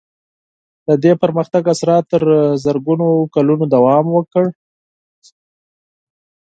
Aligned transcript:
د 0.87 0.89
دې 1.03 1.13
پرمختګ 1.21 1.63
اثرات 1.73 2.03
تر 2.11 2.23
زرګونو 2.63 3.07
کلونو 3.35 3.65
دوام 3.75 4.05
وکړ. 4.11 4.45